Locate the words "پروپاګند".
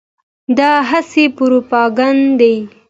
1.37-2.23